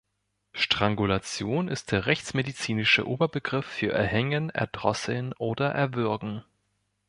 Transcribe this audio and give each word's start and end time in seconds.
Strangulation 0.53 1.67
ist 1.67 1.91
der 1.91 2.07
rechtsmedizinische 2.07 3.07
Oberbegriff 3.07 3.67
für 3.67 3.91
Erhängen, 3.91 4.49
Erdrosseln 4.49 5.31
oder 5.33 5.69
Erwürgen. 5.73 6.43